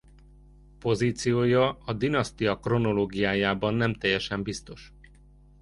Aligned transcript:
Pozíciója 0.79 1.71
a 1.85 1.93
dinasztia 1.93 2.59
kronológiájában 2.59 3.73
nem 3.73 3.93
teljesen 3.93 4.43
biztos. 4.43 4.93